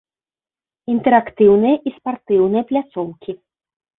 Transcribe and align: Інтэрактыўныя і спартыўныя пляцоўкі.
Інтэрактыўныя 0.93 1.75
і 1.91 1.93
спартыўныя 1.97 2.63
пляцоўкі. 2.71 3.31